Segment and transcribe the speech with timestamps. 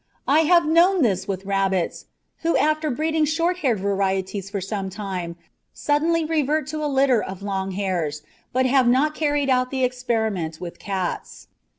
[0.27, 2.05] I have known this with rabbits,
[2.39, 5.35] who, after breeding short haired varieties for some time,
[5.75, 10.59] suddenly reverted to a litter of "long hairs"; but have not carried out the experiment
[10.59, 11.49] with cats.